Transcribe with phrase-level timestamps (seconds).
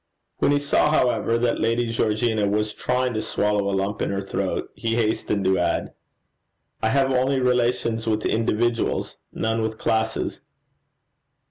[0.39, 4.19] When he saw, however, that Lady Georgina was trying to swallow a lump in her
[4.21, 5.93] throat, he hastened to add,
[6.81, 10.41] 'I have only relations with individuals none with classes.'